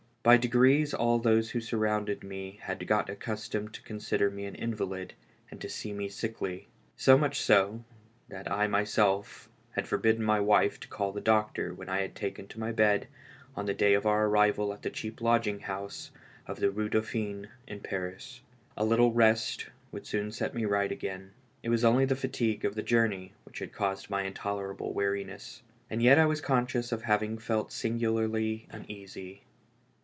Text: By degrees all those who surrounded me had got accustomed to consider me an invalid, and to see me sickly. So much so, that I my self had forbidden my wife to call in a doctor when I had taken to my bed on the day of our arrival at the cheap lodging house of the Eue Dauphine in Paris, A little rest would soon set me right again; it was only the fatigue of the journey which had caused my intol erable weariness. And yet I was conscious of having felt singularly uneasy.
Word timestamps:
By 0.23 0.37
degrees 0.37 0.93
all 0.93 1.17
those 1.17 1.49
who 1.49 1.59
surrounded 1.59 2.23
me 2.23 2.59
had 2.61 2.85
got 2.85 3.09
accustomed 3.09 3.73
to 3.73 3.81
consider 3.81 4.29
me 4.29 4.45
an 4.45 4.53
invalid, 4.53 5.15
and 5.49 5.59
to 5.61 5.67
see 5.67 5.93
me 5.93 6.09
sickly. 6.09 6.67
So 6.95 7.17
much 7.17 7.41
so, 7.41 7.83
that 8.29 8.49
I 8.51 8.67
my 8.67 8.83
self 8.83 9.49
had 9.71 9.87
forbidden 9.87 10.23
my 10.23 10.39
wife 10.39 10.79
to 10.81 10.87
call 10.87 11.13
in 11.13 11.17
a 11.17 11.21
doctor 11.21 11.73
when 11.73 11.89
I 11.89 12.01
had 12.01 12.13
taken 12.13 12.45
to 12.49 12.59
my 12.59 12.71
bed 12.71 13.07
on 13.55 13.65
the 13.65 13.73
day 13.73 13.95
of 13.95 14.05
our 14.05 14.27
arrival 14.27 14.71
at 14.75 14.83
the 14.83 14.91
cheap 14.91 15.21
lodging 15.21 15.61
house 15.61 16.11
of 16.45 16.59
the 16.59 16.67
Eue 16.71 16.89
Dauphine 16.91 17.49
in 17.65 17.79
Paris, 17.79 18.41
A 18.77 18.85
little 18.85 19.11
rest 19.13 19.69
would 19.91 20.05
soon 20.05 20.31
set 20.31 20.53
me 20.53 20.65
right 20.65 20.91
again; 20.91 21.31
it 21.63 21.69
was 21.69 21.83
only 21.83 22.05
the 22.05 22.15
fatigue 22.15 22.63
of 22.63 22.75
the 22.75 22.83
journey 22.83 23.33
which 23.43 23.57
had 23.57 23.73
caused 23.73 24.11
my 24.11 24.21
intol 24.29 24.59
erable 24.61 24.93
weariness. 24.93 25.63
And 25.89 25.99
yet 26.03 26.19
I 26.19 26.27
was 26.27 26.41
conscious 26.41 26.91
of 26.91 27.01
having 27.01 27.39
felt 27.39 27.71
singularly 27.71 28.67
uneasy. 28.69 29.45